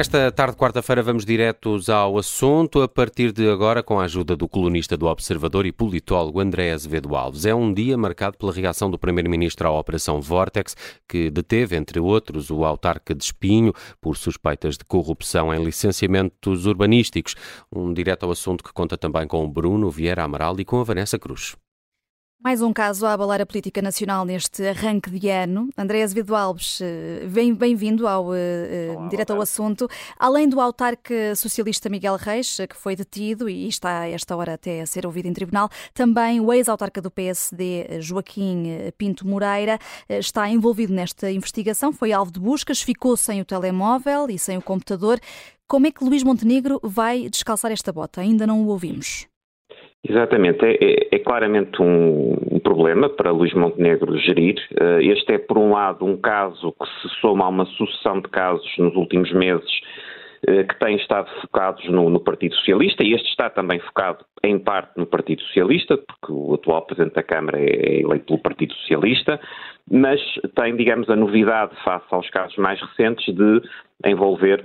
Nesta 0.00 0.32
tarde 0.32 0.54
de 0.54 0.58
quarta-feira 0.58 1.02
vamos 1.02 1.26
diretos 1.26 1.90
ao 1.90 2.16
assunto, 2.16 2.80
a 2.80 2.88
partir 2.88 3.32
de 3.32 3.46
agora 3.50 3.82
com 3.82 4.00
a 4.00 4.04
ajuda 4.04 4.34
do 4.34 4.48
colunista 4.48 4.96
do 4.96 5.04
Observador 5.04 5.66
e 5.66 5.72
politólogo 5.72 6.40
André 6.40 6.72
Azevedo 6.72 7.14
Alves. 7.14 7.44
É 7.44 7.54
um 7.54 7.70
dia 7.70 7.98
marcado 7.98 8.38
pela 8.38 8.50
reação 8.50 8.90
do 8.90 8.98
Primeiro-Ministro 8.98 9.68
à 9.68 9.78
Operação 9.78 10.18
Vortex, 10.18 10.74
que 11.06 11.28
deteve, 11.28 11.76
entre 11.76 12.00
outros, 12.00 12.50
o 12.50 12.64
autarca 12.64 13.14
de 13.14 13.22
Espinho 13.22 13.74
por 14.00 14.16
suspeitas 14.16 14.78
de 14.78 14.86
corrupção 14.86 15.52
em 15.52 15.62
licenciamentos 15.62 16.64
urbanísticos. 16.64 17.36
Um 17.70 17.92
direto 17.92 18.24
ao 18.24 18.32
assunto 18.32 18.64
que 18.64 18.72
conta 18.72 18.96
também 18.96 19.26
com 19.26 19.44
o 19.44 19.48
Bruno 19.48 19.90
Vieira 19.90 20.24
Amaral 20.24 20.58
e 20.58 20.64
com 20.64 20.80
a 20.80 20.82
Vanessa 20.82 21.18
Cruz. 21.18 21.56
Mais 22.42 22.62
um 22.62 22.72
caso 22.72 23.04
a 23.04 23.12
abalar 23.12 23.38
a 23.42 23.44
política 23.44 23.82
nacional 23.82 24.24
neste 24.24 24.66
arranque 24.66 25.10
de 25.10 25.28
ano. 25.28 25.68
André 25.76 26.02
Azevedo 26.02 26.34
Alves, 26.34 26.80
eh, 26.80 27.26
bem-vindo 27.54 28.08
ao 28.08 28.28
uh, 28.28 28.96
Olá, 28.96 29.08
direto 29.08 29.34
ao 29.34 29.42
assunto. 29.42 29.86
Além 30.18 30.48
do 30.48 30.58
autarca 30.58 31.36
socialista 31.36 31.90
Miguel 31.90 32.16
Reis, 32.16 32.56
que 32.66 32.74
foi 32.74 32.96
detido 32.96 33.46
e 33.46 33.68
está 33.68 34.00
a 34.00 34.08
esta 34.08 34.34
hora 34.34 34.54
até 34.54 34.80
a 34.80 34.86
ser 34.86 35.04
ouvido 35.04 35.26
em 35.26 35.34
tribunal, 35.34 35.68
também 35.92 36.40
o 36.40 36.50
ex-autarca 36.50 37.02
do 37.02 37.10
PSD, 37.10 38.00
Joaquim 38.00 38.90
Pinto 38.96 39.28
Moreira, 39.28 39.78
está 40.08 40.48
envolvido 40.48 40.94
nesta 40.94 41.30
investigação. 41.30 41.92
Foi 41.92 42.10
alvo 42.10 42.32
de 42.32 42.40
buscas, 42.40 42.80
ficou 42.80 43.18
sem 43.18 43.42
o 43.42 43.44
telemóvel 43.44 44.30
e 44.30 44.38
sem 44.38 44.56
o 44.56 44.62
computador. 44.62 45.20
Como 45.68 45.86
é 45.86 45.90
que 45.90 46.02
Luís 46.02 46.22
Montenegro 46.22 46.80
vai 46.82 47.28
descalçar 47.28 47.70
esta 47.70 47.92
bota? 47.92 48.22
Ainda 48.22 48.46
não 48.46 48.62
o 48.62 48.68
ouvimos. 48.68 49.29
Exatamente, 50.02 50.64
é, 50.64 50.78
é, 50.80 51.08
é 51.16 51.18
claramente 51.18 51.80
um, 51.82 52.32
um, 52.50 52.58
problema 52.58 53.08
para 53.08 53.30
Luís 53.30 53.52
Montenegro 53.52 54.16
gerir. 54.16 54.56
Uh, 54.72 55.00
este 55.00 55.34
é, 55.34 55.38
por 55.38 55.58
um 55.58 55.72
lado, 55.72 56.06
um 56.06 56.16
caso 56.16 56.72
que 56.72 56.86
se 57.02 57.14
soma 57.20 57.44
a 57.44 57.48
uma 57.48 57.66
sucessão 57.66 58.18
de 58.18 58.28
casos 58.30 58.66
nos 58.78 58.94
últimos 58.96 59.30
meses 59.32 59.70
uh, 60.48 60.66
que 60.66 60.78
têm 60.78 60.96
estado 60.96 61.30
focados 61.42 61.86
no, 61.90 62.08
no, 62.08 62.18
Partido 62.18 62.54
Socialista 62.56 63.04
e 63.04 63.12
este 63.12 63.28
está 63.28 63.50
também 63.50 63.78
focado 63.80 64.24
em 64.42 64.58
parte 64.58 64.92
no 64.96 65.04
Partido 65.04 65.42
Socialista, 65.42 65.98
porque 65.98 66.32
o 66.32 66.54
atual 66.54 66.86
Presidente 66.86 67.16
da 67.16 67.22
Câmara 67.22 67.58
é, 67.58 67.66
é 67.66 68.00
eleito 68.00 68.24
pelo 68.24 68.38
Partido 68.38 68.72
Socialista, 68.76 69.38
mas 69.90 70.18
tem, 70.54 70.76
digamos, 70.76 71.10
a 71.10 71.16
novidade 71.16 71.76
face 71.84 72.06
aos 72.08 72.28
casos 72.30 72.56
mais 72.56 72.80
recentes 72.80 73.34
de 73.34 73.60
envolver 74.06 74.64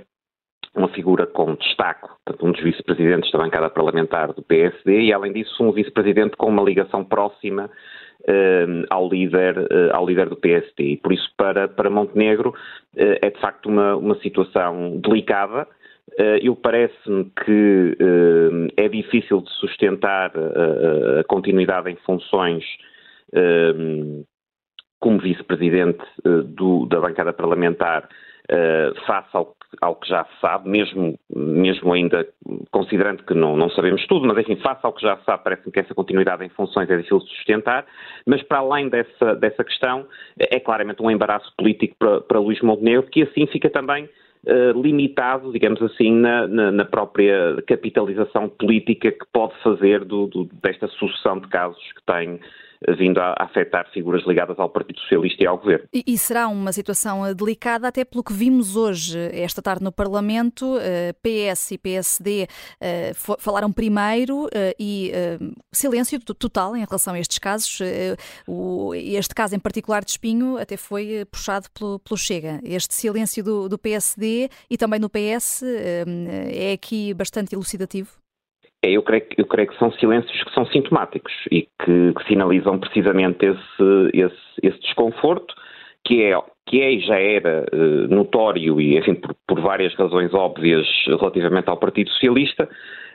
uma 0.76 0.88
figura 0.88 1.26
com 1.26 1.54
destaque, 1.54 2.06
um 2.42 2.52
dos 2.52 2.62
vice-presidentes 2.62 3.30
da 3.32 3.38
bancada 3.38 3.70
parlamentar 3.70 4.32
do 4.34 4.42
PSD 4.42 5.04
e, 5.04 5.12
além 5.12 5.32
disso, 5.32 5.62
um 5.64 5.72
vice-presidente 5.72 6.36
com 6.36 6.48
uma 6.48 6.62
ligação 6.62 7.02
próxima 7.02 7.70
uh, 8.22 8.86
ao, 8.90 9.08
líder, 9.08 9.58
uh, 9.58 9.94
ao 9.94 10.06
líder 10.06 10.28
do 10.28 10.36
PSD. 10.36 10.84
E, 10.84 10.96
por 10.98 11.12
isso, 11.12 11.28
para, 11.36 11.66
para 11.66 11.88
Montenegro, 11.88 12.50
uh, 12.50 12.54
é 12.94 13.30
de 13.30 13.40
facto 13.40 13.66
uma, 13.66 13.96
uma 13.96 14.16
situação 14.20 14.98
delicada. 15.00 15.66
eu 16.40 16.54
parece-me 16.54 17.24
que 17.44 17.96
é 18.76 18.88
difícil 18.88 19.40
de 19.40 19.50
sustentar 19.54 20.32
a 21.18 21.24
continuidade 21.24 21.90
em 21.90 21.96
funções 22.06 22.64
como 25.00 25.18
vice-presidente 25.18 26.04
da 26.88 27.00
bancada 27.00 27.32
parlamentar 27.32 28.08
face 29.06 29.28
ao 29.32 29.56
ao 29.80 29.96
que 29.96 30.08
já 30.08 30.24
se 30.24 30.40
sabe, 30.40 30.68
mesmo, 30.68 31.18
mesmo 31.34 31.92
ainda 31.92 32.26
considerando 32.70 33.22
que 33.24 33.34
não, 33.34 33.56
não 33.56 33.68
sabemos 33.70 34.06
tudo, 34.06 34.26
mas 34.26 34.38
enfim, 34.38 34.56
face 34.56 34.80
ao 34.82 34.92
que 34.92 35.02
já 35.02 35.16
se 35.18 35.24
sabe, 35.24 35.44
parece-me 35.44 35.72
que 35.72 35.80
essa 35.80 35.94
continuidade 35.94 36.44
em 36.44 36.48
funções 36.50 36.88
é 36.90 36.96
difícil 36.96 37.18
de 37.18 37.28
sustentar, 37.36 37.86
mas 38.26 38.42
para 38.42 38.58
além 38.58 38.88
dessa, 38.88 39.34
dessa 39.34 39.64
questão, 39.64 40.06
é 40.38 40.60
claramente 40.60 41.02
um 41.02 41.10
embaraço 41.10 41.52
político 41.56 41.96
para, 41.98 42.20
para 42.20 42.38
Luís 42.38 42.60
Montenegro, 42.60 43.08
que 43.10 43.22
assim 43.22 43.46
fica 43.46 43.70
também 43.70 44.08
Uh, 44.48 44.80
limitado, 44.80 45.50
digamos 45.50 45.82
assim, 45.82 46.12
na, 46.12 46.46
na, 46.46 46.70
na, 46.70 46.84
própria 46.84 47.60
capitalização 47.66 48.48
política 48.48 49.10
que 49.10 49.26
pode 49.32 49.60
fazer 49.60 50.04
do, 50.04 50.28
do, 50.28 50.48
desta 50.62 50.86
sucessão 50.86 51.40
de 51.40 51.48
casos 51.48 51.82
que 51.92 52.04
tem 52.06 52.38
vindo 52.96 53.18
a 53.18 53.34
afetar 53.38 53.90
figuras 53.92 54.24
ligadas 54.26 54.58
ao 54.58 54.68
Partido 54.68 55.00
Socialista 55.00 55.42
e 55.42 55.46
ao 55.46 55.58
Governo. 55.58 55.86
E, 55.92 56.04
e 56.06 56.18
será 56.18 56.48
uma 56.48 56.72
situação 56.72 57.26
eh, 57.26 57.34
delicada, 57.34 57.88
até 57.88 58.04
pelo 58.04 58.22
que 58.22 58.32
vimos 58.32 58.76
hoje, 58.76 59.18
eh, 59.18 59.42
esta 59.42 59.62
tarde 59.62 59.82
no 59.82 59.92
Parlamento, 59.92 60.78
eh, 60.80 61.12
PS 61.22 61.72
e 61.72 61.78
PSD 61.78 62.48
falaram 63.38 63.72
primeiro 63.72 64.48
e 64.78 65.12
silêncio 65.72 66.18
total 66.20 66.76
em 66.76 66.84
relação 66.84 67.14
a 67.14 67.20
estes 67.20 67.38
casos. 67.38 67.80
Este 68.94 69.34
caso 69.34 69.54
em 69.54 69.58
particular 69.58 70.04
de 70.04 70.10
Espinho 70.10 70.56
até 70.58 70.76
foi 70.76 71.24
puxado 71.30 71.68
pelo, 71.72 71.98
pelo 71.98 72.16
Chega. 72.16 72.60
Este 72.62 72.94
silêncio 72.94 73.42
do, 73.42 73.68
do 73.68 73.78
PSD 73.78 74.48
e 74.70 74.76
também 74.76 75.00
do 75.00 75.08
PS 75.08 75.62
é 76.52 76.72
aqui 76.72 77.14
bastante 77.14 77.54
elucidativo? 77.54 78.25
É, 78.86 78.90
eu 78.90 79.02
creio, 79.02 79.26
eu 79.36 79.44
creio 79.46 79.68
que 79.68 79.78
são 79.78 79.90
silêncios 79.92 80.44
que 80.44 80.54
são 80.54 80.64
sintomáticos 80.66 81.32
e 81.50 81.62
que, 81.62 82.12
que 82.14 82.24
sinalizam 82.28 82.78
precisamente 82.78 83.44
esse, 83.44 84.10
esse, 84.14 84.36
esse, 84.62 84.80
desconforto 84.80 85.52
que 86.04 86.22
é, 86.22 86.40
que 86.66 86.80
é 86.80 86.92
e 86.92 87.00
já 87.00 87.18
era 87.18 87.66
uh, 87.72 88.14
notório 88.14 88.80
e, 88.80 88.96
enfim, 88.96 89.14
por, 89.14 89.34
por, 89.46 89.60
várias 89.60 89.92
razões 89.96 90.32
óbvias 90.32 90.86
relativamente 91.06 91.68
ao 91.68 91.76
Partido 91.76 92.10
Socialista, 92.10 92.68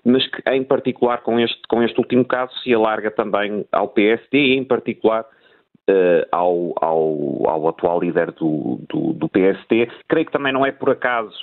mas 0.04 0.28
que 0.28 0.42
em 0.52 0.62
particular 0.62 1.22
com 1.22 1.40
este, 1.40 1.62
com 1.70 1.82
este 1.82 1.98
último 1.98 2.26
caso 2.26 2.54
se 2.60 2.74
alarga 2.74 3.10
também 3.10 3.66
ao 3.72 3.88
PSD 3.88 4.38
e 4.38 4.58
em 4.58 4.66
particular 4.66 5.26
uh, 5.90 6.28
ao, 6.34 6.74
ao, 6.82 7.50
ao, 7.50 7.68
atual 7.70 8.02
líder 8.02 8.32
do, 8.34 8.82
do, 8.90 9.14
do 9.14 9.30
PSD. 9.30 9.88
Creio 10.10 10.26
que 10.26 10.34
também 10.34 10.52
não 10.52 10.66
é 10.66 10.72
por 10.74 10.90
acaso 10.90 11.34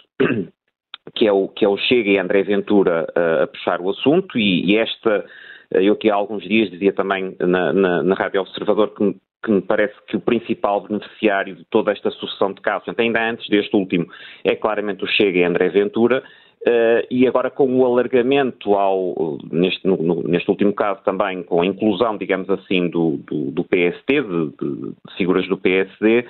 que 1.14 1.26
é 1.26 1.32
o, 1.32 1.48
que 1.48 1.64
é 1.64 1.68
o 1.68 1.76
Chega 1.76 2.10
e 2.10 2.18
André 2.18 2.42
Ventura 2.42 3.06
a, 3.14 3.44
a 3.44 3.46
puxar 3.46 3.80
o 3.80 3.90
assunto 3.90 4.38
e, 4.38 4.72
e, 4.72 4.76
esta, 4.76 5.24
eu 5.70 5.94
aqui 5.94 6.10
há 6.10 6.14
alguns 6.14 6.42
dias 6.42 6.70
dizia 6.70 6.92
também 6.92 7.36
na, 7.40 7.72
na, 7.72 8.02
na 8.02 8.14
Rádio 8.14 8.40
Observador 8.40 8.94
que, 8.94 9.16
que 9.44 9.50
me 9.50 9.62
parece 9.62 9.94
que 10.06 10.16
o 10.16 10.20
principal 10.20 10.80
beneficiário 10.82 11.56
de 11.56 11.64
toda 11.70 11.92
esta 11.92 12.10
sucessão 12.10 12.52
de 12.52 12.60
casos, 12.60 12.92
ainda 12.98 13.30
antes 13.30 13.48
deste 13.48 13.74
último, 13.76 14.06
é 14.44 14.54
claramente 14.56 15.04
o 15.04 15.08
Chega 15.08 15.38
e 15.38 15.44
André 15.44 15.68
Ventura, 15.68 16.22
Uh, 16.66 17.06
e 17.08 17.24
agora 17.26 17.52
com 17.52 17.72
o 17.72 17.86
alargamento 17.86 18.74
ao, 18.74 19.38
neste, 19.50 19.86
no, 19.86 19.96
no, 19.96 20.22
neste 20.24 20.50
último 20.50 20.72
caso 20.72 21.00
também 21.04 21.44
com 21.44 21.62
a 21.62 21.66
inclusão, 21.66 22.18
digamos 22.18 22.50
assim, 22.50 22.88
do, 22.88 23.16
do, 23.18 23.52
do 23.52 23.62
PST, 23.62 24.04
de, 24.08 24.46
de, 24.50 24.94
figuras 25.16 25.46
do 25.46 25.56
PSD, 25.56 26.26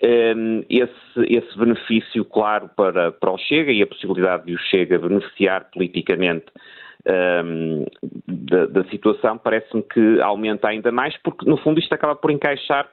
esse, 0.00 1.34
esse 1.34 1.58
benefício, 1.58 2.24
claro, 2.24 2.70
para, 2.76 3.12
para 3.12 3.32
o 3.32 3.38
Chega 3.38 3.72
e 3.72 3.82
a 3.82 3.86
possibilidade 3.86 4.46
de 4.46 4.54
o 4.54 4.58
Chega 4.58 4.98
beneficiar 4.98 5.68
politicamente 5.72 6.46
um, 7.06 7.12
ehm, 7.12 7.86
da, 8.26 8.66
da, 8.66 8.84
situação, 8.84 9.38
parece-me 9.38 9.82
que 9.82 10.20
aumenta 10.20 10.68
ainda 10.68 10.92
mais, 10.92 11.16
porque 11.22 11.48
no 11.48 11.56
fundo 11.56 11.80
isto 11.80 11.92
acaba 11.92 12.14
por 12.14 12.30
encaixar 12.30 12.88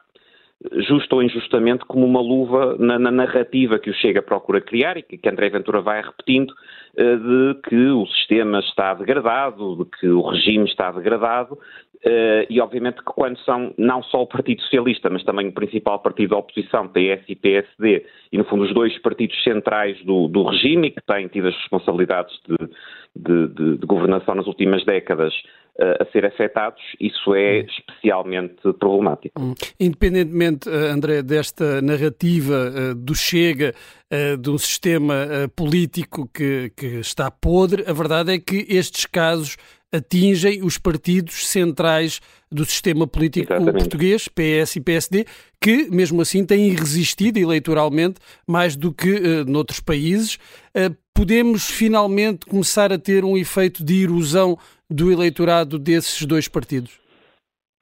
justo 0.88 1.18
ou 1.18 1.24
injustamente, 1.24 1.86
como 1.86 2.06
uma 2.06 2.22
luva 2.22 2.76
na, 2.80 2.98
na, 2.98 3.12
narrativa 3.12 3.78
que 3.78 3.90
o 3.90 3.94
Chega 3.94 4.22
procura 4.22 4.62
criar 4.62 4.98
e 4.98 5.04
que, 5.04 5.18
que 5.18 5.30
André 5.30 5.50
Ventura 5.50 5.82
vai 5.82 6.02
repetindo, 6.02 6.54
de 6.96 7.60
que 7.68 7.90
o 7.90 8.06
sistema 8.08 8.60
está 8.60 8.94
degradado, 8.94 9.84
de 9.84 9.86
que 10.00 10.08
o 10.08 10.22
regime 10.22 10.66
está 10.66 10.92
degradado, 10.92 11.54
uh, 11.56 12.46
e 12.50 12.62
obviamente 12.62 12.98
que 12.98 13.04
quando 13.04 13.38
são 13.40 13.74
não 13.78 14.02
só 14.04 14.22
o 14.22 14.28
Partido 14.28 14.62
Socialista, 14.62 15.10
mas 15.10 15.24
também 15.24 15.48
o 15.48 15.52
principal 15.52 16.00
partido 16.00 16.30
da 16.30 16.38
oposição, 16.38 16.88
PS 16.88 17.24
e 17.28 17.36
PSD, 17.36 18.06
e 18.32 18.38
no 18.38 18.46
fundo 18.46 18.64
os 18.64 18.74
dois 18.74 18.98
partidos 19.00 19.42
centrais 19.44 20.02
do, 20.06 20.28
do 20.28 20.44
regime, 20.44 20.92
que 20.92 21.02
têm 21.06 21.28
tido 21.28 21.48
as 21.48 21.56
responsabilidades 21.56 22.34
de, 22.48 22.68
de, 23.16 23.48
de, 23.54 23.78
de 23.78 23.86
governação 23.86 24.36
nas 24.36 24.48
últimas 24.48 24.86
décadas, 24.86 25.34
uh, 25.80 26.02
a 26.02 26.06
ser 26.12 26.26
afetados, 26.26 26.82
isso 27.00 27.36
é 27.36 27.62
hum. 27.62 27.66
especialmente 27.78 28.74
problemático. 28.80 29.42
Hum. 29.42 29.54
Independentemente, 29.80 30.70
eh, 30.70 30.92
André, 30.92 31.22
desta 31.22 31.82
narrativa 31.82 32.96
do 32.96 33.14
Chega, 33.14 33.74
uh, 34.12 34.38
de 34.38 34.50
um 34.50 34.58
sistema 34.58 35.16
político 35.56 36.30
que, 36.34 36.72
que 36.76 37.00
está 37.00 37.30
podre, 37.30 37.84
a 37.88 37.94
verdade 37.94 38.34
é 38.34 38.40
que 38.40 38.66
estes 38.70 39.06
casos 39.06 39.58
atingem 39.96 40.64
os 40.64 40.78
partidos 40.78 41.48
centrais 41.48 42.20
do 42.52 42.66
sistema 42.66 43.08
político 43.08 43.52
Exatamente. 43.52 43.80
português, 43.80 44.28
PS 44.28 44.76
e 44.76 44.82
PSD, 44.82 45.26
que 45.62 45.90
mesmo 45.90 46.22
assim 46.22 46.46
têm 46.46 46.70
resistido 46.70 47.38
eleitoralmente 47.38 48.20
mais 48.48 48.76
do 48.76 48.94
que 48.94 49.10
uh, 49.10 49.46
noutros 49.50 49.80
países. 49.80 50.36
Uh, 50.76 50.96
podemos 51.14 51.70
finalmente 51.70 52.46
começar 52.46 52.92
a 52.92 53.00
ter 53.00 53.24
um 53.24 53.38
efeito 53.38 53.84
de 53.84 54.04
erosão 54.04 54.58
do 54.90 55.12
eleitorado 55.12 55.80
desses 55.80 56.26
dois 56.26 56.48
partidos? 56.48 57.00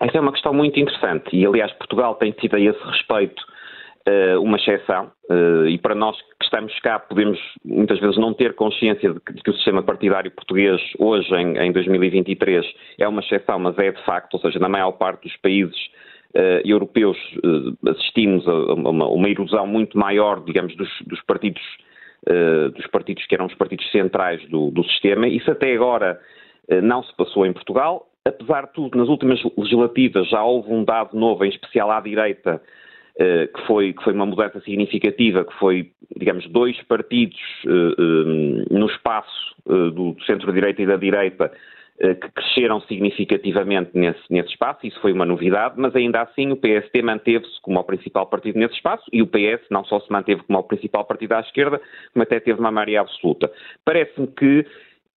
Essa 0.01 0.17
é 0.17 0.21
uma 0.21 0.31
questão 0.31 0.53
muito 0.53 0.79
interessante 0.79 1.35
e, 1.35 1.45
aliás, 1.45 1.71
Portugal 1.73 2.15
tem 2.15 2.31
tido 2.31 2.55
a 2.55 2.59
esse 2.59 2.79
respeito 2.83 3.41
uma 4.41 4.57
exceção 4.57 5.11
uh, 5.29 5.65
e 5.67 5.77
para 5.77 5.95
nós 5.95 6.17
que 6.21 6.43
estamos 6.43 6.77
cá 6.79 6.99
podemos 6.99 7.39
muitas 7.63 7.99
vezes 7.99 8.17
não 8.17 8.33
ter 8.33 8.53
consciência 8.53 9.13
de 9.13 9.19
que, 9.19 9.33
de 9.33 9.41
que 9.41 9.49
o 9.49 9.53
sistema 9.53 9.81
partidário 9.81 10.29
português 10.31 10.81
hoje, 10.99 11.33
em, 11.35 11.57
em, 11.57 11.71
2023, 11.71 12.65
é 12.99 13.07
uma 13.07 13.21
exceção, 13.21 13.59
mas 13.59 13.77
é 13.77 13.91
de 13.91 14.03
facto, 14.03 14.33
ou 14.33 14.39
seja, 14.41 14.59
na 14.59 14.67
maior 14.67 14.91
parte 14.93 15.23
dos 15.23 15.37
países 15.37 15.77
uh, 16.35 16.67
europeus 16.67 17.17
assistimos 17.87 18.45
a, 18.47 18.53
uma, 18.73 19.07
uma, 19.07 19.29
erosão 19.29 19.65
muito 19.65 19.97
maior, 19.97 20.43
digamos, 20.43 20.75
dos, 20.75 20.89
dos 21.07 21.21
partidos 21.21 21.61
uh, 22.27 22.69
dos 22.71 22.87
partidos 22.87 23.25
que 23.25 23.35
eram 23.35 23.45
os 23.45 23.55
partidos 23.55 23.89
centrais 23.91 24.45
do, 24.49 24.69
do 24.71 24.83
sistema. 24.83 25.27
Isso 25.27 25.49
até 25.49 25.73
agora 25.73 26.19
uh, 26.69 26.81
não 26.81 27.03
se 27.03 27.15
passou 27.15 27.45
em 27.45 27.53
Portugal. 27.53 28.07
Apesar 28.25 28.67
de 28.67 28.73
tudo, 28.73 28.97
nas 28.97 29.09
últimas 29.09 29.41
legislativas 29.57 30.29
já 30.29 30.43
houve 30.43 30.71
um 30.71 30.83
dado 30.83 31.17
novo, 31.17 31.43
em 31.43 31.49
especial 31.49 31.91
à 31.91 31.99
direita, 31.99 32.55
uh, 32.55 32.82
que, 33.17 33.67
foi, 33.67 33.93
que 33.93 34.03
foi 34.03 34.13
uma 34.13 34.25
mudança 34.25 34.59
significativa, 34.61 35.45
que 35.45 35.53
foi, 35.59 35.91
digamos, 36.17 36.47
dois 36.49 36.81
partidos 36.83 37.39
no 38.71 38.87
espaço 38.87 39.55
do 39.65 40.15
centro-direita 40.25 40.81
e 40.81 40.85
da 40.85 40.97
direita 40.97 41.51
eh, 41.99 42.15
que 42.15 42.27
cresceram 42.31 42.81
significativamente 42.81 43.91
nesse, 43.93 44.19
nesse 44.27 44.49
espaço, 44.49 44.85
isso 44.85 44.99
foi 44.99 45.13
uma 45.13 45.25
novidade, 45.25 45.75
mas 45.77 45.95
ainda 45.95 46.23
assim 46.23 46.51
o 46.51 46.57
PST 46.57 47.01
manteve-se 47.03 47.61
como 47.61 47.79
o 47.79 47.83
principal 47.83 48.25
partido 48.25 48.57
nesse 48.57 48.73
espaço 48.73 49.03
e 49.13 49.21
o 49.21 49.27
PS 49.27 49.61
não 49.69 49.85
só 49.85 49.99
se 49.99 50.11
manteve 50.11 50.41
como 50.41 50.57
o 50.57 50.63
principal 50.63 51.05
partido 51.05 51.33
à 51.33 51.41
esquerda, 51.41 51.79
como 52.11 52.23
até 52.23 52.39
teve 52.39 52.59
uma 52.59 52.71
maioria 52.71 53.01
absoluta. 53.01 53.51
Parece-me 53.85 54.25
que 54.25 54.65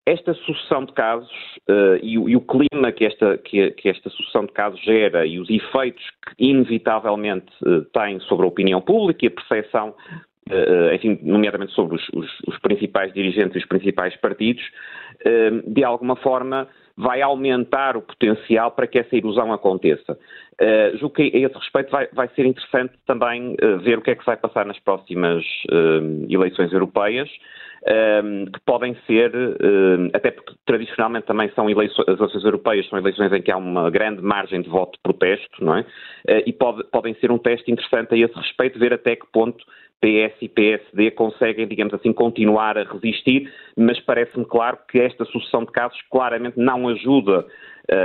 esta 0.06 0.32
sucessão 0.34 0.84
de 0.84 0.92
casos 0.92 1.30
uh, 1.68 1.96
e, 2.00 2.14
e, 2.14 2.36
o 2.36 2.40
clima 2.40 2.92
que 2.92 3.04
esta, 3.04 3.36
que, 3.38 3.72
que, 3.72 3.88
esta 3.88 4.08
sucessão 4.08 4.46
de 4.46 4.52
casos 4.52 4.80
gera 4.82 5.26
e 5.26 5.40
os 5.40 5.50
efeitos 5.50 6.02
que 6.24 6.44
inevitavelmente 6.46 7.52
uh, 7.62 7.82
tem 7.86 8.20
sobre 8.20 8.46
a 8.46 8.48
opinião 8.48 8.80
pública 8.80 9.24
e 9.24 9.28
a 9.28 9.32
percepção 9.32 9.94
Uh, 10.48 10.94
enfim, 10.94 11.18
nomeadamente 11.22 11.72
sobre 11.72 11.96
os, 11.96 12.08
os, 12.10 12.40
os, 12.46 12.56
principais 12.60 13.12
dirigentes 13.12 13.56
e 13.56 13.58
os 13.58 13.66
principais 13.66 14.14
partidos, 14.18 14.62
uh, 14.62 15.68
de 15.68 15.82
alguma 15.82 16.14
forma 16.14 16.68
vai 16.96 17.20
aumentar 17.20 17.96
o 17.96 18.00
potencial 18.00 18.70
para 18.70 18.86
que 18.86 18.96
essa 18.96 19.16
ilusão 19.16 19.52
aconteça. 19.52 20.12
Uh, 20.12 20.96
julgo 20.98 21.16
que 21.16 21.22
a 21.22 21.38
esse 21.38 21.54
respeito 21.58 21.90
vai, 21.90 22.06
vai 22.12 22.28
ser 22.28 22.46
interessante 22.46 22.92
também 23.08 23.56
ver 23.82 23.98
o 23.98 24.02
que 24.02 24.12
é 24.12 24.14
que 24.14 24.24
vai 24.24 24.36
passar 24.36 24.64
nas 24.64 24.78
próximas 24.78 25.44
eleições 26.28 26.72
europeias, 26.72 27.28
que 28.52 28.60
podem 28.64 28.96
ser, 29.06 29.32
até 30.12 30.32
porque 30.32 30.54
tradicionalmente 30.66 31.26
também 31.26 31.48
são 31.54 31.70
eleições, 31.70 32.08
as 32.08 32.18
eleições 32.18 32.44
europeias 32.44 32.88
são 32.88 32.98
eleições 32.98 33.32
em 33.32 33.40
que 33.40 33.50
há 33.50 33.56
uma 33.56 33.88
grande 33.90 34.20
margem 34.20 34.60
de 34.60 34.68
voto 34.68 34.92
de 34.92 35.02
protesto, 35.02 35.64
não 35.64 35.76
é? 35.76 35.84
e 36.44 36.52
pode, 36.52 36.82
podem 36.90 37.14
ser 37.14 37.30
um 37.30 37.38
teste 37.38 37.70
interessante 37.70 38.14
a 38.14 38.18
esse 38.18 38.34
respeito, 38.34 38.78
ver 38.78 38.92
até 38.92 39.14
que 39.14 39.26
ponto 39.32 39.64
PS 40.00 40.36
e 40.42 40.48
PSD 40.48 41.10
conseguem, 41.12 41.66
digamos 41.66 41.94
assim, 41.94 42.12
continuar 42.12 42.76
a 42.76 42.84
resistir, 42.84 43.50
mas 43.76 43.98
parece-me 44.00 44.44
claro 44.44 44.78
que 44.88 44.98
esta 45.00 45.24
sucessão 45.24 45.64
de 45.64 45.72
casos 45.72 45.98
claramente 46.10 46.58
não 46.58 46.88
ajuda 46.88 47.40
uh, 47.40 47.46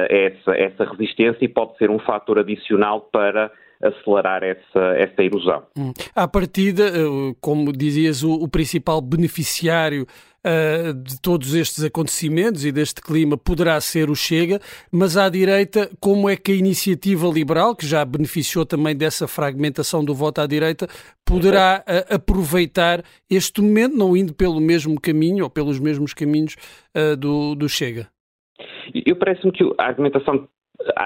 essa, 0.09 0.51
essa 0.55 0.85
resistência 0.85 1.43
e 1.43 1.49
pode 1.49 1.77
ser 1.77 1.89
um 1.89 1.99
fator 1.99 2.39
adicional 2.39 3.01
para 3.11 3.51
acelerar 3.81 4.43
essa, 4.43 4.79
essa 4.97 5.23
erosão. 5.23 5.63
Hum. 5.77 5.93
À 6.15 6.27
partida, 6.27 6.87
eh, 6.87 7.35
como 7.39 7.71
dizias, 7.71 8.23
o, 8.23 8.33
o 8.33 8.47
principal 8.47 9.01
beneficiário 9.01 10.05
uh, 10.45 10.93
de 10.93 11.19
todos 11.21 11.53
estes 11.53 11.83
acontecimentos 11.83 12.65
e 12.65 12.71
deste 12.71 13.01
clima 13.01 13.37
poderá 13.37 13.79
ser 13.79 14.09
o 14.09 14.15
Chega, 14.15 14.59
mas 14.91 15.17
à 15.17 15.29
direita, 15.29 15.89
como 15.99 16.29
é 16.29 16.35
que 16.35 16.51
a 16.51 16.55
iniciativa 16.55 17.27
liberal, 17.27 17.75
que 17.75 17.85
já 17.85 18.03
beneficiou 18.03 18.65
também 18.65 18.95
dessa 18.95 19.27
fragmentação 19.27 20.03
do 20.03 20.13
voto 20.13 20.41
à 20.41 20.47
direita, 20.47 20.87
poderá 21.25 21.83
uh, 21.87 22.15
aproveitar 22.15 23.03
este 23.29 23.61
momento, 23.61 23.95
não 23.95 24.15
indo 24.15 24.33
pelo 24.33 24.59
mesmo 24.59 24.99
caminho 24.99 25.43
ou 25.43 25.49
pelos 25.49 25.79
mesmos 25.79 26.13
caminhos 26.13 26.55
uh, 26.95 27.15
do, 27.15 27.55
do 27.55 27.69
Chega? 27.69 28.07
Eu 29.05 29.15
parece-me 29.15 29.51
que 29.51 29.63
a 29.77 29.85
argumentação 29.85 30.47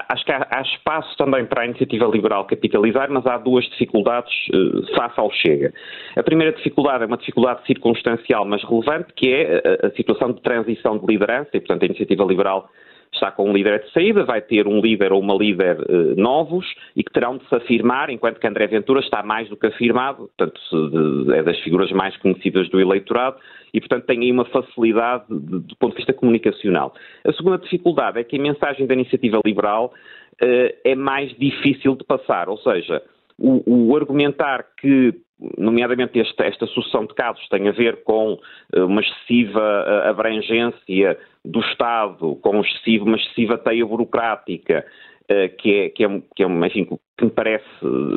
Acho 0.08 0.24
que 0.24 0.32
há, 0.32 0.46
há, 0.50 0.62
espaço 0.62 1.16
também 1.16 1.44
para 1.44 1.62
a 1.62 1.66
iniciativa 1.66 2.06
liberal 2.06 2.44
capitalizar, 2.46 3.10
mas 3.10 3.26
há 3.26 3.38
duas 3.38 3.64
dificuldades 3.66 4.32
uh, 4.48 4.94
face 4.94 5.18
ao 5.18 5.30
Chega. 5.32 5.72
A 6.16 6.22
primeira 6.22 6.52
dificuldade 6.52 7.04
é 7.04 7.06
uma 7.06 7.16
dificuldade 7.16 7.64
circunstancial, 7.66 8.44
mas 8.44 8.62
relevante, 8.64 9.12
que 9.14 9.32
é 9.32 9.78
a, 9.82 9.86
a 9.88 9.90
situação 9.92 10.32
de 10.32 10.40
transição 10.40 10.98
de 10.98 11.06
liderança, 11.06 11.50
e 11.54 11.60
portanto 11.60 11.82
a 11.82 11.86
iniciativa 11.86 12.24
liberal 12.24 12.70
está 13.16 13.30
com 13.30 13.50
um 13.50 13.52
líder 13.52 13.82
de 13.82 13.90
saída, 13.92 14.24
vai 14.24 14.40
ter 14.40 14.66
um 14.66 14.80
líder 14.80 15.12
ou 15.12 15.20
uma 15.20 15.34
líder 15.34 15.78
eh, 15.88 16.14
novos 16.16 16.66
e 16.94 17.02
que 17.02 17.12
terão 17.12 17.36
de 17.36 17.48
se 17.48 17.54
afirmar, 17.54 18.10
enquanto 18.10 18.38
que 18.38 18.46
André 18.46 18.66
Ventura 18.66 19.00
está 19.00 19.22
mais 19.22 19.48
do 19.48 19.56
que 19.56 19.66
afirmado, 19.66 20.30
portanto, 20.36 21.32
é 21.32 21.42
das 21.42 21.58
figuras 21.60 21.90
mais 21.92 22.16
conhecidas 22.18 22.68
do 22.68 22.80
eleitorado 22.80 23.36
e, 23.74 23.80
portanto, 23.80 24.04
tem 24.04 24.20
aí 24.20 24.30
uma 24.30 24.44
facilidade 24.44 25.24
de, 25.28 25.60
do 25.60 25.76
ponto 25.76 25.92
de 25.92 25.96
vista 25.96 26.12
comunicacional. 26.12 26.94
A 27.24 27.32
segunda 27.32 27.58
dificuldade 27.58 28.18
é 28.18 28.24
que 28.24 28.36
a 28.36 28.40
mensagem 28.40 28.86
da 28.86 28.94
iniciativa 28.94 29.40
liberal 29.44 29.92
eh, 30.40 30.76
é 30.84 30.94
mais 30.94 31.30
difícil 31.36 31.96
de 31.96 32.04
passar, 32.04 32.48
ou 32.48 32.58
seja, 32.58 33.02
o, 33.38 33.88
o 33.88 33.96
argumentar 33.96 34.64
que 34.80 35.14
nomeadamente 35.58 36.18
esta, 36.18 36.44
esta 36.44 36.66
sucessão 36.66 37.04
de 37.04 37.14
casos 37.14 37.46
tem 37.48 37.68
a 37.68 37.72
ver 37.72 38.02
com 38.04 38.38
eh, 38.72 38.80
uma 38.80 39.00
excessiva 39.00 39.84
eh, 39.86 40.08
abrangência 40.08 41.18
do 41.44 41.60
Estado, 41.60 42.36
com 42.36 42.50
uma 42.50 43.16
excessiva 43.16 43.58
teia 43.58 43.84
burocrática, 43.84 44.84
eh, 45.28 45.48
que 45.48 45.74
é, 45.74 45.88
que 45.90 46.04
é, 46.04 46.22
que 46.34 46.42
é 46.42 46.46
enfim, 46.46 46.88
que 47.18 47.24
me 47.24 47.30
parece 47.30 47.66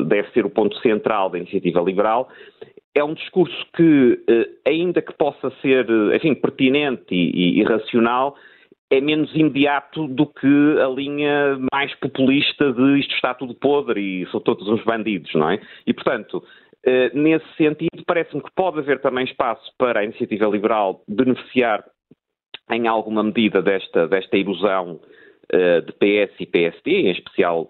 deve 0.06 0.30
ser 0.32 0.46
o 0.46 0.50
ponto 0.50 0.78
central 0.80 1.30
da 1.30 1.38
iniciativa 1.38 1.82
liberal, 1.82 2.30
é 2.96 3.04
um 3.04 3.14
discurso 3.14 3.66
que, 3.76 4.20
ainda 4.66 5.02
que 5.02 5.14
possa 5.14 5.52
ser, 5.62 5.86
enfim, 6.14 6.34
pertinente 6.34 7.14
e, 7.14 7.60
e, 7.60 7.64
racional, 7.64 8.36
é 8.90 9.00
menos 9.00 9.34
imediato 9.36 10.08
do 10.08 10.26
que 10.26 10.48
a 10.84 10.88
linha 10.88 11.60
mais 11.72 11.94
populista 11.96 12.74
de 12.74 13.00
isto 13.00 13.14
está 13.14 13.36
tudo 13.36 13.54
podre 13.54 14.02
e 14.02 14.28
são 14.32 14.40
todos 14.40 14.68
uns 14.68 14.84
bandidos, 14.84 15.34
não 15.36 15.52
é? 15.52 15.62
E, 15.86 15.94
portanto, 15.94 16.44
nesse 17.14 17.46
sentido, 17.56 18.04
parece-me 18.06 18.42
que 18.42 18.52
pode 18.56 18.80
haver 18.80 19.02
também 19.02 19.26
espaço 19.26 19.72
para 19.78 20.00
a 20.00 20.04
iniciativa 20.04 20.46
liberal 20.48 21.02
beneficiar 21.08 21.84
em 22.72 22.88
alguma 22.88 23.24
medida 23.24 23.62
desta, 23.62 24.08
desta 24.08 24.38
erosão 24.38 25.00
uh, 25.54 25.82
de 25.82 25.92
PS 25.94 26.36
e 26.40 26.46
PSD, 26.46 26.92
em 26.92 27.12
especial 27.12 27.70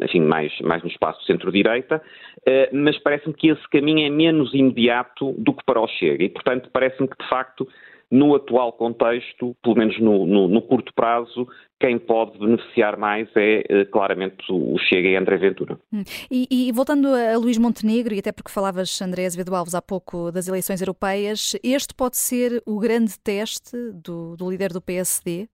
enfim, 0.00 0.20
mais, 0.20 0.52
mais 0.60 0.82
no 0.82 0.88
espaço 0.88 1.24
centro-direita, 1.24 1.96
uh, 1.96 2.76
mas 2.76 2.98
parece-me 2.98 3.34
que 3.34 3.48
esse 3.48 3.68
caminho 3.70 4.06
é 4.06 4.10
menos 4.10 4.52
imediato 4.54 5.32
do 5.38 5.52
que 5.52 5.64
para 5.64 5.80
o 5.80 5.88
Chega. 5.88 6.24
E, 6.24 6.28
portanto, 6.28 6.68
parece-me 6.72 7.08
que, 7.08 7.16
de 7.16 7.28
facto, 7.28 7.66
no 8.10 8.34
atual 8.34 8.72
contexto, 8.72 9.56
pelo 9.62 9.76
menos 9.76 9.98
no, 10.00 10.26
no, 10.26 10.48
no 10.48 10.62
curto 10.62 10.92
prazo, 10.94 11.46
quem 11.80 11.98
pode 11.98 12.38
beneficiar 12.38 12.96
mais 12.96 13.28
é 13.36 13.64
eh, 13.68 13.84
claramente 13.86 14.44
o 14.50 14.78
Chega 14.78 15.08
e 15.08 15.16
André 15.16 15.36
Ventura. 15.36 15.78
Hum. 15.92 16.02
E, 16.30 16.46
e, 16.50 16.72
voltando 16.72 17.08
a 17.08 17.36
Luís 17.36 17.58
Montenegro, 17.58 18.14
e 18.14 18.18
até 18.18 18.32
porque 18.32 18.50
falavas, 18.50 19.00
André 19.02 19.26
Azevedo 19.26 19.54
Alves, 19.54 19.74
há 19.74 19.82
pouco 19.82 20.30
das 20.30 20.48
eleições 20.48 20.80
europeias, 20.80 21.56
este 21.62 21.94
pode 21.94 22.16
ser 22.16 22.62
o 22.64 22.78
grande 22.78 23.18
teste 23.18 23.76
do, 23.92 24.36
do 24.36 24.48
líder 24.48 24.72
do 24.72 24.80
PSD 24.80 25.48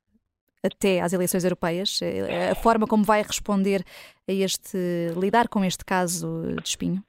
até 0.62 1.00
às 1.00 1.12
eleições 1.12 1.44
europeias? 1.44 2.00
Eh, 2.02 2.50
a 2.50 2.54
forma 2.54 2.86
como 2.86 3.02
vai 3.02 3.22
responder 3.22 3.82
a 4.28 4.32
este, 4.32 4.78
lidar 5.16 5.48
com 5.48 5.64
este 5.64 5.84
caso 5.84 6.54
de 6.62 6.68
espinho? 6.68 7.02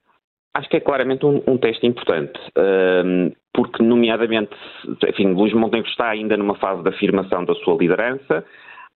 Acho 0.53 0.70
que 0.70 0.77
é 0.77 0.79
claramente 0.81 1.25
um, 1.25 1.41
um 1.48 1.58
teste 1.58 1.88
importante, 1.88 2.38
um, 3.05 3.31
porque, 3.53 3.81
nomeadamente, 3.81 4.51
enfim, 5.08 5.34
Luís 5.34 5.53
Montenegro 5.53 5.89
está 5.89 6.10
ainda 6.10 6.36
numa 6.36 6.55
fase 6.55 6.84
de 6.84 6.89
afirmação 6.89 7.46
da 7.46 7.55
sua 7.55 7.77
liderança, 7.77 8.43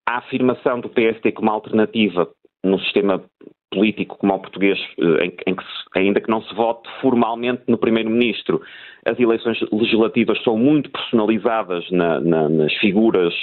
a 0.05 0.17
afirmação 0.17 0.81
do 0.81 0.89
PST 0.89 1.31
como 1.33 1.49
alternativa 1.49 2.29
no 2.63 2.79
sistema 2.79 3.23
político 3.71 4.17
como 4.17 4.33
o 4.33 4.39
português, 4.39 4.79
eh, 4.97 5.25
em, 5.25 5.33
em 5.47 5.55
que 5.55 5.63
ainda 5.95 6.21
que 6.21 6.29
não 6.29 6.41
se 6.41 6.53
vote 6.55 6.89
formalmente 7.01 7.63
no 7.67 7.77
Primeiro-Ministro, 7.77 8.61
as 9.05 9.19
eleições 9.19 9.59
legislativas 9.71 10.41
são 10.43 10.57
muito 10.57 10.89
personalizadas 10.89 11.89
na, 11.91 12.19
na, 12.19 12.49
nas 12.49 12.73
figuras 12.75 13.33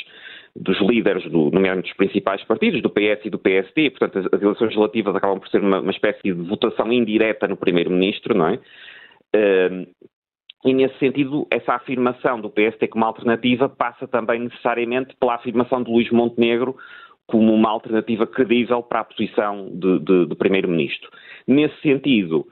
dos 0.54 0.78
líderes, 0.80 1.24
do, 1.30 1.50
nomeadamente 1.50 1.88
dos 1.88 1.96
principais 1.96 2.44
partidos, 2.44 2.82
do 2.82 2.90
PS 2.90 3.24
e 3.24 3.30
do 3.30 3.38
PSD, 3.38 3.90
portanto 3.90 4.18
as, 4.18 4.26
as 4.26 4.42
eleições 4.42 4.68
legislativas 4.68 5.16
acabam 5.16 5.40
por 5.40 5.48
ser 5.48 5.60
uma, 5.60 5.80
uma 5.80 5.90
espécie 5.90 6.22
de 6.22 6.32
votação 6.32 6.92
indireta 6.92 7.48
no 7.48 7.56
Primeiro-Ministro, 7.56 8.36
não 8.36 8.48
é? 8.48 8.54
Uh, 9.34 9.86
e 10.64 10.72
nesse 10.72 10.96
sentido, 10.98 11.46
essa 11.50 11.74
afirmação 11.74 12.40
do 12.40 12.48
PSD 12.48 12.86
como 12.86 13.04
alternativa 13.04 13.68
passa 13.68 14.06
também 14.06 14.40
necessariamente 14.40 15.16
pela 15.18 15.34
afirmação 15.34 15.82
de 15.82 15.90
Luís 15.90 16.10
Montenegro 16.10 16.76
como 17.26 17.52
uma 17.52 17.70
alternativa 17.70 18.26
credível 18.26 18.82
para 18.82 19.00
a 19.00 19.04
posição 19.04 19.70
de, 19.72 19.98
de, 20.00 20.26
de 20.26 20.34
Primeiro-Ministro. 20.36 21.10
Nesse 21.48 21.80
sentido, 21.80 22.46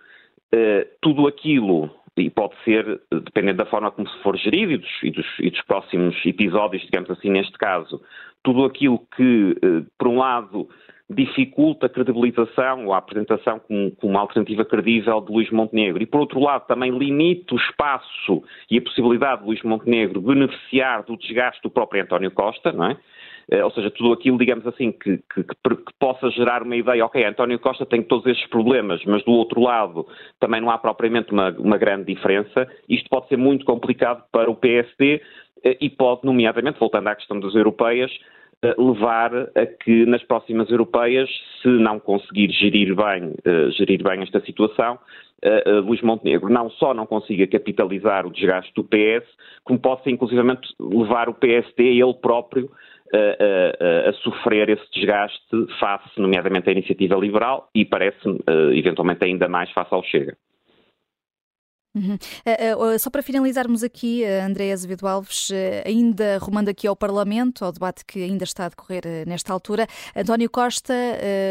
uh, 0.54 0.86
tudo 1.00 1.26
aquilo 1.28 1.90
e 2.20 2.30
pode 2.30 2.54
ser, 2.64 3.00
dependendo 3.10 3.58
da 3.58 3.66
forma 3.66 3.90
como 3.90 4.08
se 4.08 4.18
for 4.22 4.36
gerido 4.36 4.72
e 4.72 4.78
dos, 4.78 5.02
e 5.02 5.10
dos, 5.10 5.26
e 5.40 5.50
dos 5.50 5.62
próximos 5.62 6.16
episódios, 6.24 6.82
digamos 6.82 7.10
assim, 7.10 7.30
neste 7.30 7.56
caso, 7.58 8.00
tudo 8.42 8.64
aquilo 8.64 9.00
que, 9.16 9.56
eh, 9.62 9.82
por 9.98 10.08
um 10.08 10.18
lado, 10.18 10.68
dificulta 11.10 11.86
a 11.86 11.88
credibilização 11.88 12.86
ou 12.86 12.94
a 12.94 12.98
apresentação 12.98 13.58
como, 13.58 13.90
como, 13.96 14.12
uma 14.12 14.20
alternativa 14.20 14.64
credível 14.64 15.20
de 15.20 15.32
Luís 15.32 15.50
Montenegro 15.50 16.00
e, 16.00 16.06
por 16.06 16.20
outro 16.20 16.38
lado, 16.38 16.66
também 16.68 16.96
limita 16.96 17.54
o 17.54 17.58
espaço 17.58 18.42
e 18.70 18.78
a 18.78 18.82
possibilidade 18.82 19.40
de 19.40 19.48
Luís 19.48 19.62
Montenegro 19.62 20.20
beneficiar 20.20 21.02
do 21.02 21.16
desgaste 21.16 21.60
do 21.62 21.70
próprio 21.70 22.02
António 22.02 22.30
Costa, 22.30 22.70
não 22.70 22.86
é? 22.86 22.96
Ou 23.64 23.70
seja, 23.72 23.90
tudo 23.90 24.12
aquilo, 24.12 24.38
digamos 24.38 24.66
assim, 24.66 24.92
que, 24.92 25.18
que, 25.32 25.42
que, 25.42 25.94
possa 25.98 26.30
gerar 26.30 26.62
uma 26.62 26.76
ideia, 26.76 27.04
ok, 27.04 27.24
António 27.24 27.58
Costa 27.58 27.84
tem 27.84 28.02
todos 28.02 28.26
estes 28.26 28.48
problemas, 28.48 29.02
mas 29.04 29.24
do 29.24 29.32
outro 29.32 29.60
lado 29.60 30.06
também 30.38 30.60
não 30.60 30.70
há 30.70 30.78
propriamente 30.78 31.32
uma, 31.32 31.50
uma 31.58 31.76
grande 31.76 32.14
diferença, 32.14 32.68
isto 32.88 33.08
pode 33.10 33.28
ser 33.28 33.36
muito 33.36 33.64
complicado 33.64 34.22
para 34.30 34.50
o 34.50 34.54
PSD 34.54 35.20
e 35.80 35.90
pode, 35.90 36.24
nomeadamente, 36.24 36.78
voltando 36.78 37.08
à 37.08 37.14
questão 37.14 37.38
das 37.38 37.54
europeias, 37.54 38.10
levar 38.78 39.34
a 39.34 39.66
que 39.66 40.04
nas 40.06 40.22
próximas 40.22 40.70
europeias, 40.70 41.28
se 41.62 41.68
não 41.68 41.98
conseguir 41.98 42.50
gerir 42.50 42.94
bem, 42.94 43.34
gerir 43.72 44.02
bem 44.02 44.22
esta 44.22 44.40
situação, 44.40 44.98
Luís 45.84 46.02
Montenegro 46.02 46.50
não 46.50 46.68
só 46.70 46.92
não 46.92 47.06
consiga 47.06 47.46
capitalizar 47.46 48.26
o 48.26 48.30
desgaste 48.30 48.72
do 48.74 48.84
PS, 48.84 49.26
como 49.64 49.78
possa 49.78 50.10
inclusivamente 50.10 50.68
levar 50.78 51.28
o 51.28 51.34
PSD 51.34 52.00
ele 52.00 52.14
próprio 52.14 52.70
a, 53.12 54.08
a, 54.08 54.12
sofrer 54.14 54.68
esse 54.70 54.90
desgaste 54.92 55.66
face, 55.78 56.20
nomeadamente, 56.20 56.68
à 56.68 56.72
iniciativa 56.72 57.16
liberal 57.16 57.68
e 57.74 57.84
parece-me, 57.84 58.38
eventualmente, 58.72 59.24
ainda 59.24 59.48
mais 59.48 59.70
face 59.72 59.92
ao 59.94 60.02
Chega. 60.02 60.36
Uhum. 61.92 62.14
Uh, 62.14 62.94
uh, 62.94 62.98
só 63.00 63.10
para 63.10 63.20
finalizarmos 63.20 63.82
aqui, 63.82 64.22
uh, 64.22 64.46
André 64.46 64.70
Azevedo 64.72 65.08
Alves, 65.08 65.50
ainda 65.84 66.38
rumando 66.38 66.70
aqui 66.70 66.86
ao 66.86 66.94
Parlamento, 66.94 67.64
ao 67.64 67.72
debate 67.72 68.04
que 68.04 68.22
ainda 68.22 68.44
está 68.44 68.66
a 68.66 68.68
decorrer 68.68 69.02
nesta 69.26 69.52
altura, 69.52 69.88
António 70.14 70.48
Costa 70.48 70.94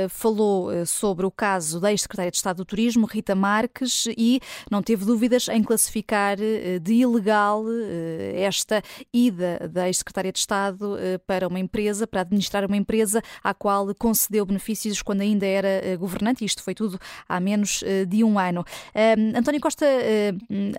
falou 0.10 0.86
sobre 0.86 1.25
o 1.25 1.31
caso 1.31 1.79
da 1.79 1.91
ex-secretária 1.91 2.31
de 2.31 2.38
Estado 2.38 2.58
do 2.58 2.65
Turismo, 2.65 3.05
Rita 3.05 3.36
Marques, 3.36 4.08
e 4.17 4.39
não 4.69 4.81
teve 4.81 5.05
dúvidas 5.05 5.48
em 5.50 5.63
classificar 5.63 6.38
de 6.38 6.93
ilegal 6.93 7.65
esta 8.36 8.81
ida 9.13 9.69
da 9.69 9.88
ex-secretária 9.88 10.31
de 10.31 10.39
Estado 10.39 10.98
para 11.25 11.48
uma 11.48 11.60
empresa, 11.60 12.08
para 12.08 12.22
administrar 12.22 12.65
uma 12.65 12.77
empresa 12.77 13.22
à 13.43 13.53
qual 13.53 13.93
concedeu 13.96 14.46
benefícios 14.46 15.01
quando 15.01 15.22
ainda 15.22 15.46
era 15.46 15.98
governante, 15.98 16.43
e 16.43 16.46
isto 16.46 16.63
foi 16.63 16.74
tudo 16.74 17.00
há 17.27 17.39
menos 17.39 17.84
de 18.08 18.24
um 18.24 18.39
ano. 18.39 18.63
António 19.36 19.60
Costa 19.60 19.86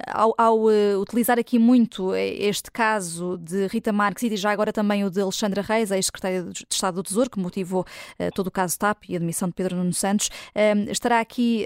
ao, 0.06 0.34
ao 0.36 0.70
eh, 0.70 0.96
utilizar 0.96 1.38
aqui 1.38 1.58
muito 1.58 2.14
este 2.14 2.70
caso 2.70 3.38
de 3.38 3.66
Rita 3.66 3.92
Marques 3.92 4.22
e 4.22 4.36
já 4.36 4.50
agora 4.50 4.72
também 4.72 5.04
o 5.04 5.10
de 5.10 5.20
Alexandra 5.20 5.62
Reis, 5.62 5.90
ex-secretária 5.90 6.42
de 6.42 6.64
Estado 6.70 6.96
do 6.96 7.02
Tesouro, 7.02 7.30
que 7.30 7.38
motivou 7.38 7.82
uh, 7.82 8.30
todo 8.34 8.48
o 8.48 8.50
caso 8.50 8.78
TAP 8.78 9.04
e 9.08 9.14
a 9.14 9.16
admissão 9.16 9.48
de 9.48 9.54
Pedro 9.54 9.76
Nuno 9.76 9.92
Santos, 9.92 10.28
uh, 10.28 10.90
estará 10.90 11.20
aqui 11.20 11.64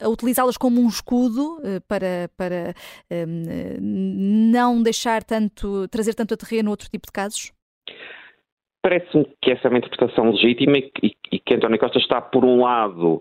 a 0.00 0.08
utilizá-las 0.08 0.56
como 0.56 0.80
um 0.80 0.88
escudo 0.88 1.60
para, 1.88 2.30
para 2.36 2.74
não 3.80 4.82
deixar 4.82 5.22
tanto, 5.22 5.88
trazer 5.88 6.14
tanto 6.14 6.34
a 6.34 6.36
terreno 6.36 6.70
outro 6.70 6.88
tipo 6.88 7.06
de 7.06 7.12
casos? 7.12 7.52
Parece-me 8.82 9.26
que 9.42 9.50
essa 9.50 9.66
é 9.66 9.68
uma 9.68 9.78
interpretação 9.78 10.30
legítima 10.30 10.78
e, 10.78 11.12
e 11.32 11.40
que 11.40 11.54
António 11.54 11.78
Costa 11.78 11.98
está, 11.98 12.20
por 12.20 12.44
um 12.44 12.62
lado, 12.62 13.20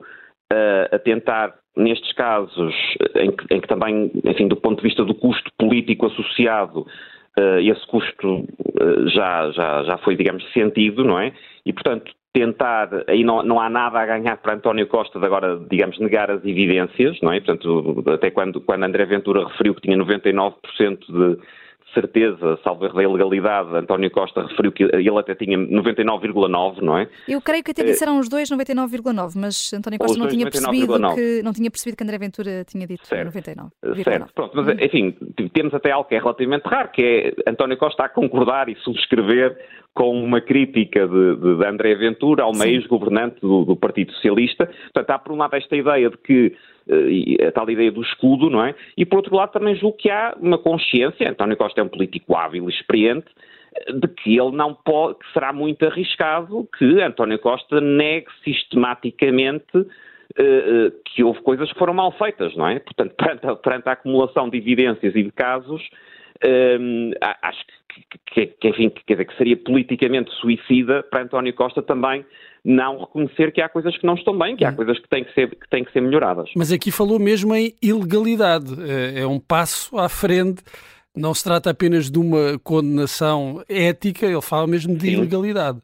a 0.91 0.99
tentar 0.99 1.55
nestes 1.75 2.13
casos, 2.13 2.73
em 3.15 3.31
que, 3.31 3.53
em 3.53 3.59
que, 3.59 3.67
também, 3.67 4.11
enfim, 4.23 4.47
do 4.47 4.55
ponto 4.55 4.77
de 4.77 4.87
vista 4.87 5.03
do 5.03 5.13
custo 5.13 5.51
político 5.57 6.05
associado, 6.05 6.85
esse 7.61 7.85
custo 7.87 8.45
já, 9.13 9.51
já, 9.51 9.83
já 9.83 9.97
foi, 9.97 10.15
digamos, 10.15 10.43
sentido, 10.53 11.03
não 11.03 11.19
é? 11.19 11.33
E, 11.65 11.73
portanto, 11.73 12.11
tentar, 12.35 12.89
aí 13.07 13.23
não, 13.23 13.41
não 13.43 13.61
há 13.61 13.69
nada 13.69 13.99
a 13.99 14.05
ganhar 14.05 14.35
para 14.37 14.55
António 14.55 14.87
Costa 14.87 15.17
de 15.19 15.25
agora, 15.25 15.57
digamos, 15.69 15.97
negar 15.99 16.29
as 16.29 16.43
evidências, 16.43 17.17
não 17.21 17.31
é? 17.31 17.39
Portanto, 17.39 18.03
até 18.09 18.29
quando, 18.29 18.59
quando 18.59 18.83
André 18.83 19.05
Ventura 19.05 19.47
referiu 19.47 19.73
que 19.73 19.81
tinha 19.81 19.97
99% 19.97 20.53
de 21.07 21.37
certeza, 21.95 22.59
salvo 22.63 22.85
erro 22.85 22.95
da 22.95 23.03
ilegalidade, 23.03 23.75
António 23.75 24.11
Costa 24.11 24.43
referiu 24.43 24.71
que 24.71 24.83
ele 24.83 25.17
até 25.17 25.33
tinha 25.33 25.57
99,9, 25.57 26.81
não 26.81 26.99
é? 26.99 27.09
Eu 27.27 27.41
creio 27.41 27.63
que 27.63 27.71
até 27.71 27.81
eh, 27.81 27.85
disseram 27.85 28.19
os 28.19 28.29
dois 28.29 28.49
99,9, 28.51 29.31
mas 29.35 29.73
António 29.73 29.97
Costa 29.97 30.19
não 30.19 30.27
tinha, 30.27 30.45
percebido 30.45 30.93
que, 31.15 31.41
não 31.41 31.53
tinha 31.53 31.71
percebido 31.71 31.97
que 31.97 32.03
André 32.03 32.17
Ventura 32.19 32.63
tinha 32.65 32.85
dito 32.85 33.07
certo. 33.07 33.25
99. 33.25 33.71
Certo, 34.03 34.33
pronto, 34.33 34.51
mas 34.55 34.67
enfim, 34.79 35.15
temos 35.51 35.73
até 35.73 35.91
algo 35.91 36.07
que 36.07 36.15
é 36.15 36.19
relativamente 36.19 36.65
raro, 36.65 36.89
que 36.89 37.01
é 37.01 37.49
António 37.49 37.77
Costa 37.77 38.03
a 38.03 38.09
concordar 38.09 38.69
e 38.69 38.75
subscrever 38.75 39.57
com 39.95 40.11
uma 40.21 40.41
crítica 40.41 41.07
de, 41.07 41.35
de, 41.37 41.57
de 41.57 41.65
André 41.65 41.95
Ventura 41.95 42.43
ao 42.43 42.51
ex-governante 42.63 43.39
do, 43.41 43.63
do 43.65 43.75
Partido 43.75 44.11
Socialista. 44.11 44.67
Portanto, 44.67 45.09
há 45.09 45.17
por 45.17 45.31
um 45.31 45.37
lado 45.37 45.55
esta 45.55 45.75
ideia 45.75 46.09
de 46.09 46.17
que 46.17 46.55
a 47.47 47.51
tal 47.51 47.67
ideia 47.69 47.91
do 47.91 48.01
escudo, 48.01 48.49
não 48.49 48.63
é? 48.63 48.75
E 48.95 49.05
por 49.05 49.17
outro 49.17 49.35
lado 49.35 49.51
também 49.51 49.75
julgo 49.75 49.97
que 49.97 50.09
há 50.09 50.35
uma 50.39 50.57
consciência, 50.57 51.29
António 51.29 51.57
Costa 51.57 51.81
é 51.81 51.83
um 51.83 51.87
político 51.87 52.35
hábil 52.35 52.69
e 52.69 52.73
experiente, 52.73 53.25
de 53.93 54.07
que 54.07 54.37
ele 54.37 54.51
não 54.51 54.73
pode, 54.73 55.19
que 55.19 55.33
será 55.33 55.51
muito 55.51 55.85
arriscado 55.85 56.67
que 56.77 57.01
António 57.01 57.39
Costa 57.39 57.81
negue 57.81 58.27
sistematicamente 58.43 59.77
uh, 59.77 60.91
que 61.05 61.23
houve 61.23 61.41
coisas 61.41 61.71
que 61.71 61.79
foram 61.79 61.93
mal 61.93 62.11
feitas, 62.13 62.55
não 62.55 62.67
é? 62.67 62.79
Portanto, 62.79 63.13
perante 63.17 63.47
a, 63.47 63.55
perante 63.55 63.89
a 63.89 63.91
acumulação 63.93 64.49
de 64.49 64.57
evidências 64.57 65.15
e 65.15 65.23
de 65.23 65.31
casos, 65.31 65.81
acho 67.41 67.59
que, 67.65 68.19
que, 68.33 68.47
que, 68.47 68.67
enfim, 68.69 68.89
quer 68.89 69.13
dizer, 69.13 69.25
que 69.25 69.37
seria 69.37 69.57
politicamente 69.57 70.31
suicida 70.35 71.03
para 71.03 71.23
António 71.23 71.53
Costa 71.53 71.81
também 71.81 72.25
não 72.65 72.99
reconhecer 73.01 73.51
que 73.51 73.61
há 73.61 73.69
coisas 73.69 73.95
que 73.95 74.05
não 74.05 74.15
estão 74.15 74.37
bem, 74.37 74.55
que 74.55 74.65
há 74.65 74.71
hum. 74.71 74.75
coisas 74.75 74.97
que 74.97 75.07
têm 75.07 75.23
que 75.23 75.33
ser, 75.33 75.49
que 75.49 75.69
têm 75.69 75.83
que 75.83 75.91
ser 75.91 76.01
melhoradas. 76.01 76.49
Mas 76.57 76.71
aqui 76.71 76.91
falou 76.91 77.19
mesmo 77.19 77.53
em 77.53 77.73
ilegalidade. 77.81 78.73
É, 78.89 79.21
é 79.21 79.27
um 79.27 79.39
passo 79.39 79.97
à 79.97 80.09
frente. 80.09 80.63
Não 81.15 81.33
se 81.33 81.43
trata 81.43 81.69
apenas 81.69 82.09
de 82.09 82.19
uma 82.19 82.59
condenação 82.63 83.63
ética, 83.69 84.25
ele 84.25 84.41
fala 84.41 84.67
mesmo 84.67 84.97
de 84.97 85.07
Sim. 85.07 85.13
ilegalidade. 85.13 85.79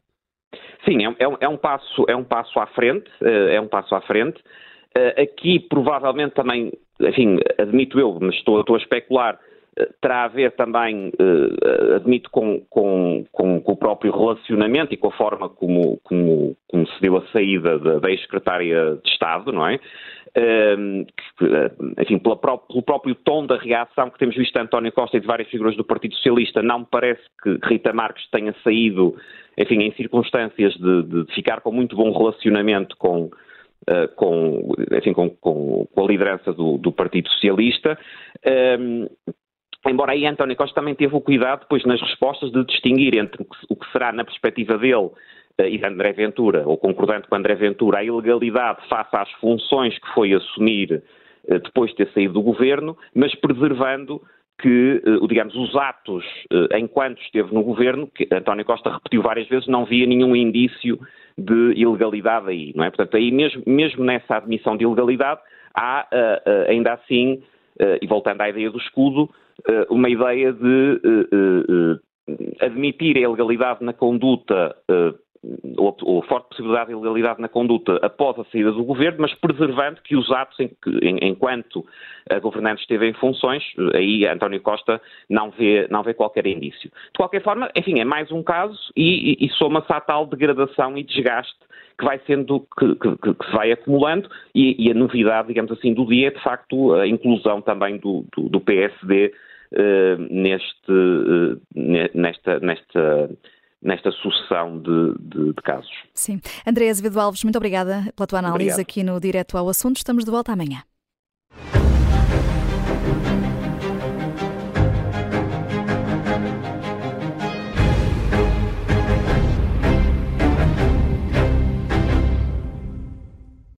Sim, 0.84 1.06
é, 1.06 1.24
é, 1.24 1.36
é, 1.40 1.48
um 1.48 1.56
passo, 1.56 2.04
é 2.08 2.16
um 2.16 2.24
passo 2.24 2.58
à 2.58 2.66
frente, 2.66 3.08
eh, 3.22 3.54
é 3.54 3.60
um 3.60 3.68
passo 3.68 3.94
à 3.94 4.00
frente. 4.02 4.38
Eh, 4.94 5.22
aqui 5.22 5.60
provavelmente 5.60 6.34
também, 6.34 6.72
enfim, 7.00 7.38
admito 7.56 7.98
eu, 7.98 8.18
mas 8.20 8.34
estou, 8.34 8.60
estou 8.60 8.74
a 8.74 8.78
especular, 8.78 9.38
terá 10.00 10.24
a 10.24 10.28
ver 10.28 10.52
também, 10.52 11.08
uh, 11.08 11.94
admito, 11.96 12.30
com, 12.30 12.60
com, 12.68 13.24
com, 13.32 13.60
com, 13.60 13.72
o 13.72 13.76
próprio 13.76 14.12
relacionamento 14.12 14.92
e 14.92 14.96
com 14.96 15.08
a 15.08 15.12
forma 15.12 15.48
como, 15.48 15.98
como, 16.04 16.56
como 16.68 16.86
se 16.86 17.00
deu 17.00 17.16
a 17.16 17.26
saída 17.28 17.78
da, 17.78 18.10
ex-secretária 18.10 18.98
de 19.02 19.10
Estado, 19.10 19.50
não 19.50 19.66
é? 19.66 19.80
Uh, 20.36 21.06
enfim, 22.00 22.18
pela, 22.18 22.36
pelo 22.36 22.82
próprio 22.82 23.14
tom 23.14 23.46
da 23.46 23.56
reação 23.56 24.10
que 24.10 24.18
temos 24.18 24.36
visto 24.36 24.52
de 24.52 24.60
António 24.60 24.92
Costa 24.92 25.16
e 25.16 25.20
de 25.20 25.26
várias 25.26 25.48
figuras 25.48 25.76
do 25.76 25.84
Partido 25.84 26.14
Socialista, 26.16 26.62
não 26.62 26.80
me 26.80 26.86
parece 26.90 27.22
que 27.42 27.58
Rita 27.64 27.92
Marques 27.92 28.28
tenha 28.30 28.54
saído, 28.62 29.16
enfim, 29.58 29.82
em 29.82 29.92
circunstâncias 29.92 30.74
de, 30.74 31.02
de 31.02 31.34
ficar 31.34 31.60
com 31.62 31.72
muito 31.72 31.96
bom 31.96 32.12
relacionamento 32.12 32.96
com, 32.96 33.30
Uh, 33.82 34.06
com, 34.14 34.74
enfim, 34.96 35.12
com, 35.12 35.28
com, 35.28 35.88
com, 35.92 36.04
a 36.04 36.06
liderança 36.06 36.52
do, 36.52 36.78
do 36.78 36.92
Partido 36.92 37.28
Socialista. 37.30 37.98
Um, 38.78 39.08
Embora 39.92 40.12
aí 40.12 40.24
António 40.24 40.56
Costa 40.56 40.74
também 40.74 40.94
teve 40.94 41.14
o 41.14 41.20
cuidado, 41.20 41.60
depois 41.60 41.84
nas 41.84 42.00
respostas, 42.00 42.50
de 42.50 42.64
distinguir 42.64 43.14
entre 43.14 43.46
o 43.68 43.76
que 43.76 43.92
será, 43.92 44.10
na 44.10 44.24
perspectiva 44.24 44.78
dele 44.78 45.10
eh, 45.58 45.68
e 45.68 45.76
de 45.76 45.84
André 45.84 46.12
Ventura, 46.12 46.62
ou 46.66 46.78
concordante 46.78 47.28
com 47.28 47.36
André 47.36 47.54
Ventura, 47.54 47.98
a 47.98 48.04
ilegalidade 48.04 48.88
face 48.88 49.14
às 49.14 49.30
funções 49.32 49.98
que 49.98 50.08
foi 50.14 50.32
assumir 50.32 51.02
eh, 51.46 51.58
depois 51.58 51.90
de 51.90 51.98
ter 51.98 52.08
saído 52.14 52.32
do 52.32 52.42
governo, 52.42 52.96
mas 53.14 53.34
preservando 53.34 54.22
que, 54.58 55.02
eh, 55.04 55.26
digamos, 55.28 55.54
os 55.54 55.76
atos 55.76 56.24
enquanto 56.74 57.20
esteve 57.20 57.52
no 57.52 57.62
governo, 57.62 58.06
que 58.06 58.26
António 58.32 58.64
Costa 58.64 58.94
repetiu 58.94 59.20
várias 59.20 59.46
vezes, 59.46 59.68
não 59.68 59.84
via 59.84 60.06
nenhum 60.06 60.34
indício 60.34 60.98
de 61.36 61.74
ilegalidade 61.76 62.48
aí, 62.48 62.72
não 62.74 62.84
é? 62.84 62.88
Portanto, 62.88 63.14
aí 63.18 63.30
mesmo, 63.30 63.62
mesmo 63.66 64.02
nessa 64.04 64.36
admissão 64.36 64.74
de 64.74 64.84
ilegalidade, 64.84 65.40
há 65.74 66.06
ainda 66.68 66.92
assim, 66.94 67.42
e 68.00 68.06
voltando 68.06 68.40
à 68.40 68.48
ideia 68.48 68.70
do 68.70 68.78
escudo, 68.78 69.28
eh, 69.68 69.86
uma 69.90 70.08
ideia 70.08 70.52
de 70.52 71.00
eh, 71.04 71.98
eh, 72.30 72.66
admitir 72.66 73.16
a 73.16 73.20
ilegalidade 73.20 73.84
na 73.84 73.92
conduta 73.92 74.76
ou, 75.76 75.96
ou 76.02 76.22
forte 76.22 76.48
possibilidade 76.50 76.86
de 76.86 76.92
ilegalidade 76.92 77.40
na 77.40 77.48
conduta 77.48 77.96
após 77.96 78.38
a 78.38 78.44
saída 78.44 78.70
do 78.70 78.84
governo, 78.84 79.18
mas 79.20 79.34
preservando 79.34 80.00
que 80.02 80.16
os 80.16 80.30
atos 80.30 80.58
em 80.60 80.70
em, 81.02 81.18
enquanto 81.28 81.84
a 82.30 82.38
governante 82.38 82.82
esteve 82.82 83.08
em 83.08 83.12
funções, 83.14 83.64
aí 83.94 84.24
António 84.26 84.60
Costa 84.60 85.00
não 85.28 85.50
vê, 85.50 85.88
não 85.90 86.02
vê 86.02 86.14
qualquer 86.14 86.46
indício. 86.46 86.90
De 86.90 87.16
qualquer 87.16 87.42
forma, 87.42 87.70
enfim, 87.74 87.98
é 87.98 88.04
mais 88.04 88.30
um 88.30 88.42
caso 88.42 88.78
e, 88.96 89.32
e, 89.32 89.46
e 89.46 89.48
soma-se 89.50 89.92
à 89.92 90.00
tal 90.00 90.26
degradação 90.26 90.96
e 90.96 91.02
desgaste 91.02 91.58
que 91.98 92.04
vai 92.04 92.20
sendo, 92.26 92.60
que, 92.78 92.94
que, 92.96 93.16
que 93.16 93.46
se 93.46 93.52
vai 93.52 93.72
acumulando 93.72 94.28
e, 94.54 94.86
e, 94.86 94.90
a 94.90 94.94
novidade, 94.94 95.48
digamos 95.48 95.70
assim, 95.72 95.94
do 95.94 96.06
dia 96.06 96.28
é 96.28 96.30
de 96.30 96.42
facto 96.42 96.94
a 96.94 97.06
inclusão 97.06 97.60
também 97.60 97.98
do, 97.98 98.24
do, 98.36 98.48
do 98.48 98.60
PSD 98.60 99.32
uh, 99.72 100.22
neste, 100.30 100.90
uh, 100.90 101.60
nesta, 102.14 102.60
nesta 102.60 103.30
nesta 103.82 104.12
sucessão 104.12 104.78
de, 104.78 105.14
de, 105.18 105.46
de, 105.46 105.62
casos. 105.62 105.90
Sim. 106.14 106.40
André 106.64 106.88
Azevedo 106.88 107.18
Alves, 107.18 107.42
muito 107.42 107.56
obrigada 107.56 108.04
pela 108.14 108.28
tua 108.28 108.38
análise 108.38 108.74
Obrigado. 108.74 108.80
aqui 108.80 109.02
no 109.02 109.18
Direto 109.18 109.58
ao 109.58 109.68
Assunto. 109.68 109.96
Estamos 109.96 110.24
de 110.24 110.30
volta 110.30 110.52
amanhã. 110.52 110.84